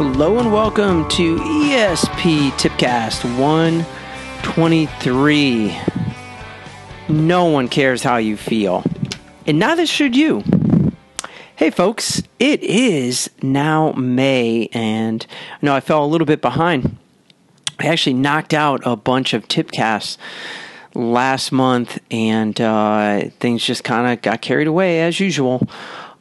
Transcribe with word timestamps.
Hello 0.00 0.38
and 0.38 0.52
welcome 0.52 1.08
to 1.08 1.38
ESP 1.38 2.52
Tipcast 2.52 3.24
123. 3.36 5.76
No 7.08 7.46
one 7.46 7.66
cares 7.66 8.04
how 8.04 8.18
you 8.18 8.36
feel, 8.36 8.84
and 9.44 9.58
neither 9.58 9.86
should 9.86 10.14
you. 10.14 10.44
Hey, 11.56 11.70
folks, 11.70 12.22
it 12.38 12.62
is 12.62 13.28
now 13.42 13.90
May, 13.94 14.68
and 14.72 15.26
I 15.60 15.66
know 15.66 15.74
I 15.74 15.80
fell 15.80 16.04
a 16.04 16.06
little 16.06 16.28
bit 16.28 16.40
behind. 16.40 16.96
I 17.80 17.88
actually 17.88 18.14
knocked 18.14 18.54
out 18.54 18.80
a 18.84 18.94
bunch 18.94 19.34
of 19.34 19.48
tipcasts 19.48 20.16
last 20.94 21.50
month, 21.50 21.98
and 22.08 22.60
uh, 22.60 23.30
things 23.40 23.64
just 23.64 23.82
kind 23.82 24.12
of 24.12 24.22
got 24.22 24.42
carried 24.42 24.68
away 24.68 25.00
as 25.00 25.18
usual. 25.18 25.66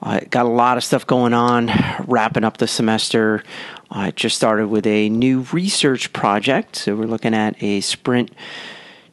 I 0.01 0.21
got 0.21 0.45
a 0.45 0.49
lot 0.49 0.77
of 0.77 0.83
stuff 0.83 1.07
going 1.07 1.33
on, 1.33 1.71
wrapping 2.05 2.43
up 2.43 2.57
the 2.57 2.67
semester. 2.67 3.43
I 3.89 4.11
just 4.11 4.35
started 4.35 4.67
with 4.67 4.85
a 4.85 5.09
new 5.09 5.41
research 5.51 6.13
project. 6.13 6.75
So 6.75 6.95
we're 6.95 7.07
looking 7.07 7.33
at 7.33 7.61
a 7.63 7.81
sprint 7.81 8.31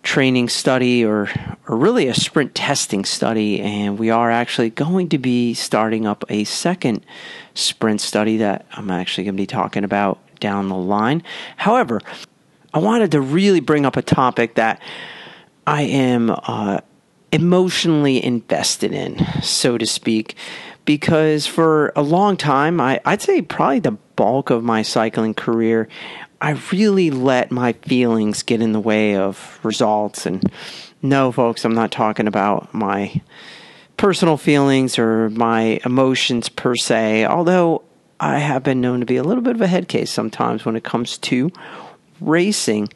training 0.03 0.51
study 0.51 1.03
or, 1.05 1.31
or 1.67 1.77
really 1.77 2.09
a 2.09 2.15
sprint 2.15 2.55
testing 2.55 3.05
study. 3.05 3.61
And 3.61 3.99
we 3.99 4.11
are 4.11 4.31
actually 4.31 4.71
going 4.71 5.09
to 5.09 5.19
be 5.19 5.55
starting 5.55 6.07
up 6.07 6.25
a 6.29 6.45
second 6.45 7.05
sprint 7.55 8.03
study 8.03 8.37
that 8.37 8.67
I'm 8.73 8.91
actually 8.91 9.25
going 9.25 9.37
to 9.37 9.43
be 9.43 9.47
talking 9.47 9.85
about 9.85 10.19
down 10.39 10.69
the 10.69 10.77
line. 10.77 11.23
However, 11.57 12.03
I 12.75 12.79
wanted 12.79 13.13
to 13.13 13.21
really 13.21 13.61
bring 13.61 13.87
up 13.87 13.97
a 13.97 14.03
topic 14.03 14.57
that 14.57 14.83
I 15.67 15.83
am 15.83 16.31
uh, 16.31 16.81
emotionally 17.33 18.23
invested 18.23 18.93
in, 18.93 19.25
so 19.43 19.79
to 19.79 19.87
speak, 19.87 20.37
because 20.85 21.47
for 21.47 21.93
a 21.97 22.03
long 22.03 22.37
time, 22.37 22.81
I, 22.81 23.01
I'd 23.05 23.23
say 23.23 23.43
probably 23.43 23.81
the 23.81 23.93
bulk 24.17 24.51
of 24.51 24.63
my 24.63 24.83
cycling 24.83 25.35
career, 25.35 25.89
I 26.41 26.61
really 26.73 27.11
let 27.11 27.51
my 27.51 27.73
feelings 27.73 28.43
get 28.43 28.61
in 28.61 28.73
the 28.73 28.81
way 28.81 29.17
of 29.17 29.59
results. 29.63 30.27
And 30.27 30.51
no, 31.03 31.33
folks, 31.33 31.65
I'm 31.65 31.75
not 31.75 31.91
talking 31.91 32.27
about 32.27 32.73
my 32.75 33.21
personal 33.97 34.37
feelings 34.37 34.99
or 34.99 35.31
my 35.31 35.81
emotions 35.85 36.49
per 36.49 36.77
se, 36.77 37.25
although 37.25 37.83
I 38.21 38.39
have 38.39 38.63
been 38.63 38.81
known 38.81 39.01
to 39.01 39.07
be 39.07 39.17
a 39.17 39.23
little 39.23 39.43
bit 39.43 39.55
of 39.55 39.61
a 39.61 39.67
head 39.67 39.89
case 39.89 40.11
sometimes 40.11 40.65
when 40.65 40.77
it 40.77 40.85
comes 40.85 41.19
to 41.19 41.51
racing. 42.21 42.89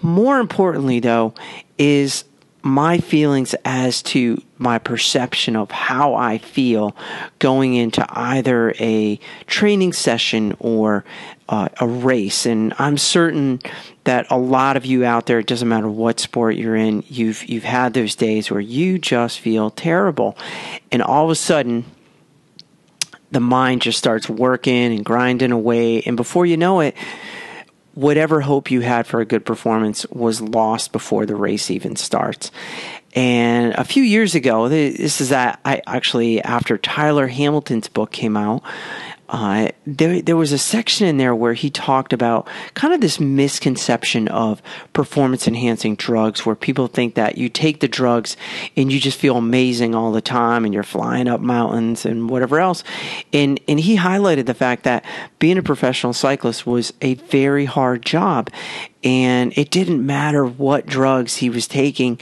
More 0.00 0.38
importantly, 0.38 1.00
though, 1.00 1.34
is 1.76 2.24
my 2.62 2.98
feelings 2.98 3.54
as 3.64 4.02
to 4.02 4.42
my 4.58 4.78
perception 4.78 5.56
of 5.56 5.70
how 5.70 6.14
I 6.14 6.38
feel 6.38 6.96
going 7.38 7.74
into 7.74 8.04
either 8.08 8.74
a 8.80 9.18
training 9.46 9.92
session 9.92 10.56
or 10.58 11.04
uh, 11.48 11.68
a 11.80 11.86
race. 11.86 12.46
And 12.46 12.74
I'm 12.78 12.98
certain 12.98 13.60
that 14.04 14.26
a 14.30 14.38
lot 14.38 14.76
of 14.76 14.84
you 14.84 15.04
out 15.04 15.26
there, 15.26 15.38
it 15.38 15.46
doesn't 15.46 15.68
matter 15.68 15.88
what 15.88 16.20
sport 16.20 16.56
you're 16.56 16.76
in, 16.76 17.04
you've 17.08 17.44
you've 17.48 17.64
had 17.64 17.94
those 17.94 18.14
days 18.14 18.50
where 18.50 18.60
you 18.60 18.98
just 18.98 19.38
feel 19.38 19.70
terrible, 19.70 20.36
and 20.90 21.02
all 21.02 21.24
of 21.24 21.30
a 21.30 21.36
sudden. 21.36 21.84
The 23.30 23.40
mind 23.40 23.82
just 23.82 23.98
starts 23.98 24.26
working 24.26 24.90
and 24.94 25.04
grinding 25.04 25.52
away, 25.52 26.00
and 26.00 26.16
before 26.16 26.46
you 26.46 26.56
know 26.56 26.80
it, 26.80 26.96
whatever 27.98 28.40
hope 28.40 28.70
you 28.70 28.80
had 28.80 29.08
for 29.08 29.20
a 29.20 29.24
good 29.24 29.44
performance 29.44 30.06
was 30.10 30.40
lost 30.40 30.92
before 30.92 31.26
the 31.26 31.34
race 31.34 31.68
even 31.68 31.96
starts. 31.96 32.52
And 33.14 33.72
a 33.74 33.82
few 33.82 34.04
years 34.04 34.36
ago, 34.36 34.68
this 34.68 35.20
is 35.20 35.30
that 35.30 35.58
I 35.64 35.82
actually 35.84 36.40
after 36.40 36.78
Tyler 36.78 37.26
Hamilton's 37.26 37.88
book 37.88 38.12
came 38.12 38.36
out, 38.36 38.62
uh, 39.28 39.68
there 39.86 40.22
there 40.22 40.36
was 40.36 40.52
a 40.52 40.58
section 40.58 41.06
in 41.06 41.18
there 41.18 41.34
where 41.34 41.52
he 41.52 41.68
talked 41.68 42.12
about 42.12 42.48
kind 42.74 42.94
of 42.94 43.00
this 43.00 43.20
misconception 43.20 44.28
of 44.28 44.62
performance 44.92 45.46
enhancing 45.46 45.96
drugs, 45.96 46.46
where 46.46 46.54
people 46.54 46.86
think 46.86 47.14
that 47.14 47.36
you 47.36 47.48
take 47.48 47.80
the 47.80 47.88
drugs 47.88 48.36
and 48.76 48.90
you 48.90 48.98
just 48.98 49.18
feel 49.18 49.36
amazing 49.36 49.94
all 49.94 50.12
the 50.12 50.22
time, 50.22 50.64
and 50.64 50.72
you're 50.72 50.82
flying 50.82 51.28
up 51.28 51.40
mountains 51.40 52.06
and 52.06 52.30
whatever 52.30 52.58
else. 52.58 52.84
And 53.32 53.60
and 53.68 53.78
he 53.78 53.96
highlighted 53.96 54.46
the 54.46 54.54
fact 54.54 54.84
that 54.84 55.04
being 55.38 55.58
a 55.58 55.62
professional 55.62 56.12
cyclist 56.12 56.66
was 56.66 56.92
a 57.02 57.14
very 57.14 57.66
hard 57.66 58.04
job, 58.04 58.50
and 59.04 59.52
it 59.58 59.70
didn't 59.70 60.04
matter 60.04 60.44
what 60.44 60.86
drugs 60.86 61.36
he 61.36 61.50
was 61.50 61.68
taking. 61.68 62.18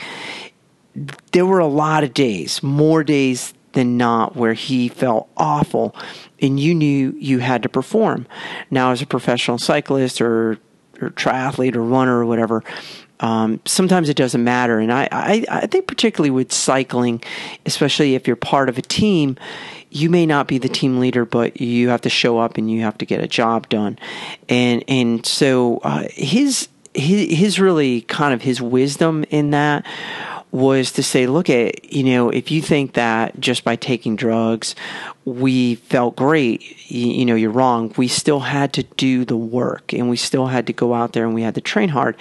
There 1.33 1.47
were 1.47 1.59
a 1.59 1.67
lot 1.67 2.05
of 2.05 2.15
days, 2.15 2.63
more 2.63 3.05
days 3.05 3.53
than 3.77 3.97
not, 3.97 4.35
where 4.35 4.55
he 4.55 4.89
felt 4.89 5.29
awful 5.37 5.95
and 6.43 6.59
you 6.59 6.75
knew 6.75 7.15
you 7.19 7.39
had 7.39 7.63
to 7.63 7.69
perform. 7.69 8.27
Now, 8.71 8.91
as 8.91 9.01
a 9.01 9.07
professional 9.07 9.59
cyclist 9.59 10.21
or, 10.21 10.59
or 11.01 11.11
triathlete 11.11 11.77
or 11.77 11.83
runner 11.83 12.19
or 12.19 12.27
whatever, 12.27 12.65
um, 13.21 13.61
sometimes 13.65 14.09
it 14.09 14.17
doesn't 14.17 14.43
matter. 14.43 14.79
And 14.79 14.93
I, 14.93 15.09
I, 15.13 15.45
I 15.49 15.67
think, 15.67 15.87
particularly 15.87 16.31
with 16.31 16.53
cycling, 16.53 17.23
especially 17.65 18.15
if 18.15 18.27
you're 18.27 18.37
part 18.37 18.69
of 18.69 18.77
a 18.77 18.83
team, 18.83 19.37
you 19.91 20.11
may 20.11 20.27
not 20.27 20.49
be 20.49 20.59
the 20.59 20.69
team 20.69 20.99
leader, 20.99 21.25
but 21.25 21.61
you 21.61 21.89
have 21.89 22.03
to 22.03 22.11
show 22.11 22.39
up 22.39 22.59
and 22.59 22.71
you 22.71 22.83
have 22.83 22.99
to 22.99 23.07
get 23.07 23.23
a 23.23 23.29
job 23.29 23.69
done. 23.69 23.99
And 24.49 24.85
and 24.89 25.25
so 25.25 25.79
uh, 25.79 26.09
his 26.11 26.69
his 26.93 27.39
his 27.39 27.61
really 27.61 28.03
kind 28.03 28.35
of 28.35 28.43
his 28.43 28.61
wisdom 28.61 29.25
in 29.31 29.51
that 29.53 29.87
was 30.51 30.93
to 30.93 31.03
say, 31.03 31.27
look 31.27 31.51
at, 31.51 31.93
you 31.93 32.05
know, 32.05 32.31
if 32.31 32.51
you 32.51 32.63
think 32.63 32.95
that 32.95 33.39
just 33.41 33.65
by 33.65 33.77
taking 33.77 34.17
drugs 34.17 34.75
we 35.27 35.75
felt 35.75 36.15
great, 36.17 36.89
you, 36.91 37.09
you, 37.09 37.25
know, 37.27 37.35
you're 37.35 37.51
wrong. 37.51 37.93
We 37.97 38.09
still 38.09 38.41
had 38.41 38.73
to 38.75 38.85
do 38.85 39.25
the 39.25 39.37
work 39.37 39.93
and 39.93 40.09
we 40.09 40.17
still 40.17 40.47
had 40.47 40.69
to 40.69 40.73
go 40.73 40.95
out 40.95 41.13
there 41.13 41.27
and 41.27 41.35
we 41.35 41.43
had 41.43 41.57
to 41.57 41.61
train 41.61 41.91
hard. 41.91 42.17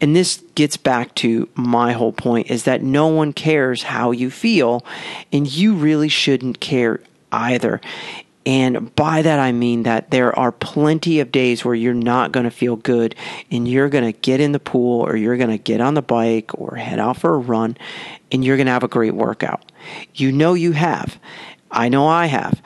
And 0.00 0.14
this 0.14 0.42
gets 0.54 0.76
back 0.76 1.14
to 1.16 1.48
my 1.56 1.92
whole 1.92 2.12
point 2.12 2.48
is 2.48 2.62
that 2.62 2.80
no 2.82 3.08
one 3.08 3.32
cares 3.32 3.82
how 3.82 4.12
you 4.12 4.30
feel 4.30 4.86
and 5.32 5.52
you 5.52 5.74
really 5.74 6.08
shouldn't 6.08 6.60
care 6.60 7.00
either. 7.32 7.80
And 8.46 8.94
by 8.94 9.22
that, 9.22 9.38
I 9.38 9.52
mean 9.52 9.82
that 9.82 10.10
there 10.10 10.36
are 10.38 10.52
plenty 10.52 11.20
of 11.20 11.30
days 11.30 11.64
where 11.64 11.74
you're 11.74 11.92
not 11.92 12.32
going 12.32 12.44
to 12.44 12.50
feel 12.50 12.76
good 12.76 13.14
and 13.50 13.68
you're 13.68 13.90
going 13.90 14.04
to 14.04 14.18
get 14.18 14.40
in 14.40 14.52
the 14.52 14.60
pool 14.60 15.02
or 15.02 15.16
you're 15.16 15.36
going 15.36 15.50
to 15.50 15.58
get 15.58 15.80
on 15.80 15.94
the 15.94 16.02
bike 16.02 16.58
or 16.58 16.76
head 16.76 16.98
out 16.98 17.18
for 17.18 17.34
a 17.34 17.38
run 17.38 17.76
and 18.32 18.44
you're 18.44 18.56
going 18.56 18.66
to 18.66 18.72
have 18.72 18.84
a 18.84 18.88
great 18.88 19.14
workout. 19.14 19.70
You 20.14 20.32
know 20.32 20.54
you 20.54 20.72
have. 20.72 21.18
I 21.70 21.88
know 21.88 22.06
I 22.06 22.26
have. 22.26 22.62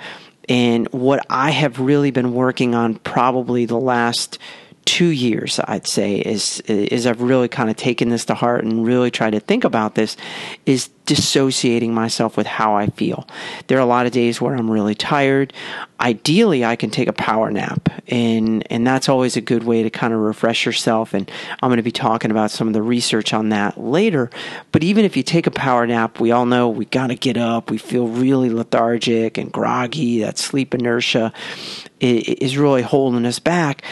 And 0.48 0.88
what 0.92 1.24
I 1.30 1.50
have 1.50 1.80
really 1.80 2.10
been 2.10 2.32
working 2.34 2.74
on 2.74 2.96
probably 2.96 3.66
the 3.66 3.78
last 3.78 4.38
two 4.84 5.08
years, 5.08 5.60
I'd 5.64 5.86
say, 5.86 6.16
is 6.16 6.60
is 6.66 7.06
I've 7.06 7.22
really 7.22 7.48
kind 7.48 7.70
of 7.70 7.76
taken 7.76 8.08
this 8.08 8.24
to 8.26 8.34
heart 8.34 8.64
and 8.64 8.84
really 8.84 9.10
tried 9.10 9.30
to 9.30 9.40
think 9.40 9.64
about 9.64 9.94
this, 9.94 10.16
is 10.66 10.90
dissociating 11.12 11.92
myself 11.92 12.38
with 12.38 12.46
how 12.46 12.74
I 12.74 12.86
feel. 12.86 13.28
There 13.66 13.76
are 13.76 13.82
a 13.82 13.86
lot 13.86 14.06
of 14.06 14.12
days 14.12 14.40
where 14.40 14.54
I'm 14.54 14.70
really 14.70 14.94
tired. 14.94 15.52
Ideally, 16.00 16.64
I 16.64 16.75
can 16.75 16.88
take 16.88 17.06
a 17.06 17.12
power 17.12 17.50
nap, 17.50 17.90
and 18.08 18.66
and 18.72 18.87
that's 18.87 19.10
always 19.10 19.37
a 19.37 19.42
good 19.42 19.64
way 19.64 19.82
to 19.82 19.90
kind 19.90 20.14
of 20.14 20.20
refresh 20.20 20.64
yourself. 20.64 21.12
And 21.12 21.31
I'm 21.62 21.69
going 21.69 21.76
to 21.76 21.82
be 21.82 21.92
talking 21.92 22.31
about 22.31 22.50
some 22.50 22.66
of 22.66 22.72
the 22.72 22.81
research 22.81 23.34
on 23.34 23.50
that 23.50 23.78
later. 23.78 24.31
But 24.72 24.82
even 24.82 25.04
if 25.04 25.14
you 25.14 25.22
take 25.22 25.46
a 25.46 25.50
power 25.50 25.87
nap, 25.87 26.19
we 26.19 26.31
all 26.31 26.46
know 26.46 26.70
we 26.70 26.87
got 26.87 27.08
to 27.08 27.14
get 27.14 27.37
up. 27.37 27.70
We 27.70 27.76
feel 27.76 28.08
really 28.08 28.48
lethargic 28.48 29.37
and 29.37 29.52
groggy. 29.52 30.22
That 30.22 30.38
sleep 30.38 30.72
inertia 30.72 31.31
is 32.00 32.56
really 32.56 32.82
holding 32.82 33.26
us 33.26 33.38
back. 33.38 33.82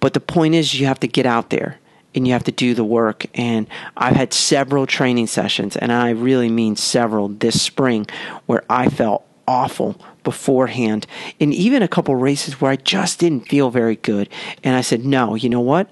But 0.00 0.14
the 0.14 0.20
point 0.20 0.54
is, 0.54 0.80
you 0.80 0.86
have 0.86 1.00
to 1.00 1.08
get 1.08 1.26
out 1.26 1.50
there 1.50 1.78
and 2.14 2.26
you 2.26 2.32
have 2.32 2.44
to 2.44 2.52
do 2.52 2.74
the 2.74 2.84
work. 2.84 3.26
And 3.34 3.68
I've 3.96 4.16
had 4.16 4.32
several 4.32 4.86
training 4.86 5.26
sessions, 5.26 5.76
and 5.76 5.92
I 5.92 6.10
really 6.10 6.48
mean 6.48 6.76
several 6.76 7.28
this 7.28 7.60
spring, 7.60 8.06
where 8.46 8.64
I 8.68 8.88
felt 8.88 9.24
awful 9.46 10.00
beforehand, 10.22 11.06
and 11.40 11.52
even 11.54 11.82
a 11.82 11.88
couple 11.88 12.14
races 12.14 12.60
where 12.60 12.70
I 12.70 12.76
just 12.76 13.18
didn't 13.18 13.48
feel 13.48 13.70
very 13.70 13.96
good. 13.96 14.28
And 14.62 14.76
I 14.76 14.80
said, 14.80 15.04
no, 15.04 15.34
you 15.34 15.48
know 15.48 15.60
what? 15.60 15.88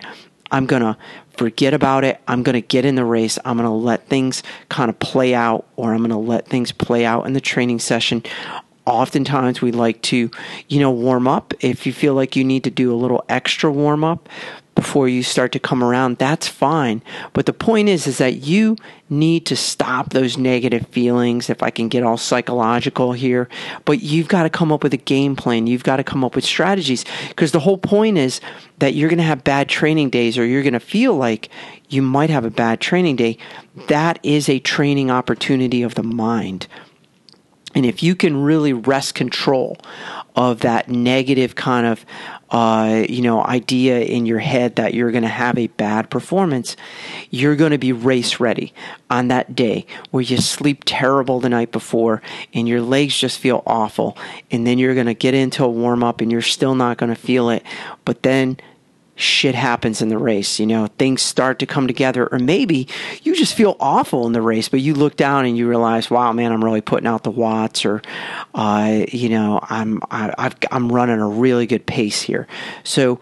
I'm 0.51 0.67
going 0.67 0.83
to 0.83 0.97
forget 1.37 1.75
about 1.75 2.05
it. 2.05 2.21
I'm 2.27 2.43
going 2.43 2.55
to 2.55 2.67
get 2.67 2.85
in 2.85 2.95
the 2.95 3.05
race. 3.05 3.39
I'm 3.45 3.57
going 3.57 3.69
to 3.69 3.75
let 3.75 4.09
things 4.09 4.43
kind 4.69 4.89
of 4.89 4.99
play 4.99 5.35
out, 5.35 5.67
or 5.77 5.93
I'm 5.93 5.99
going 5.99 6.11
to 6.11 6.17
let 6.17 6.47
things 6.47 6.73
play 6.73 7.05
out 7.05 7.27
in 7.27 7.33
the 7.33 7.41
training 7.41 7.81
session 7.81 8.23
oftentimes 8.89 9.61
we 9.61 9.71
like 9.71 10.01
to 10.01 10.31
you 10.69 10.81
know 10.81 10.91
warm 10.91 11.29
up 11.29 11.53
if 11.61 11.87
you 11.87 11.93
feel 11.93 12.15
like 12.15 12.35
you 12.35 12.43
need 12.43 12.65
to 12.65 12.71
do 12.71 12.93
a 12.93 12.97
little 12.97 13.23
extra 13.29 13.71
warm 13.71 14.03
up 14.03 14.31
before 14.79 15.09
you 15.09 15.25
start 15.25 15.51
to 15.51 15.59
come 15.59 15.83
around 15.83 16.19
that's 16.19 16.47
fine. 16.47 17.03
But 17.33 17.47
the 17.47 17.53
point 17.53 17.89
is 17.89 18.07
is 18.07 18.19
that 18.19 18.45
you 18.45 18.77
need 19.11 19.45
to 19.47 19.57
stop 19.57 20.11
those 20.11 20.39
negative 20.39 20.87
feelings 20.89 21.51
if 21.51 21.65
i 21.65 21.71
can 21.71 21.89
get 21.89 22.05
all 22.05 22.17
psychological 22.17 23.13
here. 23.13 23.49
But 23.85 24.03
you've 24.03 24.29
got 24.29 24.45
to 24.45 24.51
come 24.51 24.71
up 24.71 24.85
with 24.85 24.95
a 24.95 24.99
game 25.15 25.35
plan. 25.35 25.67
You've 25.67 25.83
got 25.83 25.97
to 25.97 26.05
come 26.05 26.23
up 26.23 26.37
with 26.37 26.45
strategies. 26.45 27.05
Because 27.27 27.51
the 27.51 27.59
whole 27.59 27.77
point 27.77 28.19
is 28.19 28.41
that 28.79 28.95
you're 28.95 29.09
going 29.09 29.19
to 29.19 29.25
have 29.25 29.43
bad 29.43 29.69
training 29.69 30.11
days 30.11 30.39
or 30.39 30.47
you're 30.47 30.63
going 30.63 30.75
to 30.75 30.81
feel 30.81 31.17
like 31.17 31.49
you 31.89 32.01
might 32.01 32.31
have 32.31 32.45
a 32.45 32.51
bad 32.51 32.81
training 32.81 33.17
day. 33.17 33.37
That 33.89 34.21
is 34.23 34.49
a 34.49 34.61
training 34.61 35.11
opportunity 35.11 35.83
of 35.83 35.97
the 35.97 36.05
mind 36.05 36.69
And 37.79 37.87
if 37.87 38.03
you 38.03 38.17
can 38.17 38.43
really 38.43 38.73
wrest 38.73 39.15
control 39.15 39.79
of 40.35 40.61
that 40.61 40.89
negative 40.89 41.55
kind 41.55 41.87
of 41.87 42.05
uh, 42.51 43.05
you 43.09 43.23
know 43.23 43.45
idea 43.45 44.01
in 44.01 44.27
your 44.27 44.41
head 44.41 44.75
that 44.77 44.95
you're 44.95 45.13
going 45.13 45.23
to 45.23 45.29
have 45.29 45.57
a 45.57 45.69
bad 45.69 46.11
performance, 46.11 46.77
you're 47.31 47.55
going 47.55 47.71
to 47.71 47.79
be 47.79 47.93
race 47.93 48.41
ready 48.41 48.75
on 49.11 49.29
that 49.29 49.55
day 49.55 49.87
where 50.11 50.25
you 50.25 50.39
sleep 50.39 50.83
terrible 50.87 51.39
the 51.39 51.49
night 51.49 51.71
before 51.71 52.21
and 52.53 52.67
your 52.67 52.83
legs 52.83 53.17
just 53.17 53.39
feel 53.39 53.63
awful, 53.65 54.19
and 54.51 54.67
then 54.67 54.77
you're 54.77 54.95
going 54.95 55.07
to 55.07 55.15
get 55.15 55.35
into 55.35 55.63
a 55.63 55.69
warm 55.69 56.03
up 56.03 56.21
and 56.21 56.33
you're 56.33 56.43
still 56.43 56.75
not 56.75 56.97
going 56.97 57.15
to 57.15 57.21
feel 57.21 57.49
it, 57.49 57.63
but 58.05 58.25
then 58.25 58.57
shit 59.19 59.55
happens 59.55 60.01
in 60.01 60.09
the 60.09 60.17
race. 60.17 60.59
You 60.59 60.67
know, 60.67 60.87
things 60.99 61.23
start 61.23 61.59
to 61.59 61.67
come 61.67 61.87
together, 61.87 62.29
or 62.31 62.39
maybe 62.39 62.89
you 63.23 63.35
just 63.35 63.55
feel 63.55 63.77
awful 63.81 64.27
in 64.27 64.33
the 64.33 64.41
race, 64.41 64.69
but 64.69 64.81
you 64.81 64.95
look 64.95 65.17
down 65.17 65.45
and 65.45 65.57
you 65.59 65.69
realize, 65.69 66.11
wow, 66.11 66.33
man, 66.33 66.53
I'm 66.53 66.65
really 66.65 66.81
putting 66.81 67.07
out 67.07 67.25
the 67.25 67.31
watts, 67.31 67.85
or, 67.85 68.01
uh, 68.55 69.05
you 69.09 69.29
know, 69.29 69.61
I'm 69.63 70.01
I, 70.11 70.33
I've, 70.39 70.57
I'm 70.71 70.91
running 70.91 71.21
a 71.21 71.29
really 71.29 71.67
good 71.67 71.85
pace 71.85 72.23
here. 72.23 72.47
So, 72.85 73.21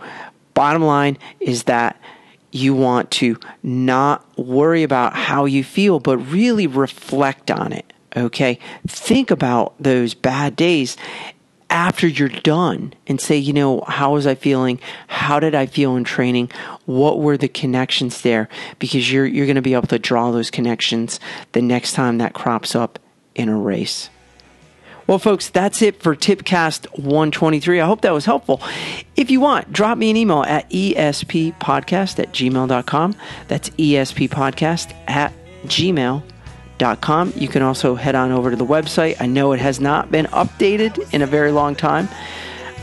bottom 0.54 0.82
line 0.82 1.18
is 1.40 1.64
that 1.64 2.00
you 2.52 2.74
want 2.74 3.10
to 3.10 3.38
not 3.62 4.24
worry 4.38 4.82
about 4.82 5.14
how 5.14 5.44
you 5.44 5.64
feel, 5.64 5.98
but 5.98 6.18
really 6.18 6.66
reflect 6.66 7.50
on 7.50 7.72
it. 7.72 7.92
Okay, 8.16 8.58
think 8.86 9.30
about 9.30 9.74
those 9.78 10.14
bad 10.14 10.56
days 10.56 10.96
after 11.70 12.06
you're 12.06 12.28
done 12.28 12.94
and 13.06 13.20
say, 13.20 13.36
you 13.36 13.52
know, 13.52 13.82
how 13.86 14.14
was 14.14 14.26
I 14.26 14.34
feeling? 14.34 14.80
How 15.08 15.40
did 15.40 15.54
I 15.54 15.66
feel 15.66 15.96
in 15.96 16.04
training? 16.04 16.50
What 16.84 17.20
were 17.20 17.36
the 17.36 17.48
connections 17.48 18.22
there? 18.22 18.48
Because 18.78 19.10
you're 19.10 19.26
you're 19.26 19.46
going 19.46 19.56
to 19.56 19.62
be 19.62 19.74
able 19.74 19.88
to 19.88 19.98
draw 19.98 20.30
those 20.30 20.50
connections 20.50 21.20
the 21.52 21.62
next 21.62 21.92
time 21.92 22.18
that 22.18 22.34
crops 22.34 22.74
up 22.74 22.98
in 23.34 23.48
a 23.48 23.56
race. 23.56 24.10
Well, 25.06 25.20
folks, 25.20 25.48
that's 25.50 25.82
it 25.82 26.02
for 26.02 26.16
Tipcast 26.16 26.86
123. 26.98 27.80
I 27.80 27.86
hope 27.86 28.00
that 28.00 28.12
was 28.12 28.24
helpful. 28.24 28.60
If 29.14 29.30
you 29.30 29.40
want, 29.40 29.72
drop 29.72 29.98
me 29.98 30.10
an 30.10 30.16
email 30.16 30.42
at 30.42 30.68
esppodcast 30.70 32.18
at 32.18 32.32
gmail.com. 32.32 33.16
That's 33.46 33.70
esppodcast 33.70 34.94
at 35.06 35.32
gmail.com 35.64 36.35
com. 37.00 37.32
You 37.36 37.48
can 37.48 37.62
also 37.62 37.94
head 37.94 38.14
on 38.14 38.32
over 38.32 38.50
to 38.50 38.56
the 38.56 38.66
website. 38.66 39.16
I 39.20 39.26
know 39.26 39.52
it 39.52 39.60
has 39.60 39.80
not 39.80 40.10
been 40.10 40.26
updated 40.26 41.12
in 41.12 41.22
a 41.22 41.26
very 41.26 41.52
long 41.52 41.74
time. 41.74 42.08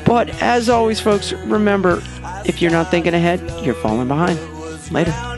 But 0.06 0.30
as 0.42 0.70
always, 0.70 1.00
folks, 1.00 1.32
remember 1.32 2.02
if 2.46 2.62
you're 2.62 2.70
not 2.70 2.90
thinking 2.90 3.14
ahead, 3.14 3.40
you're 3.64 3.74
falling 3.74 4.08
behind. 4.08 4.38
Later. 4.90 5.33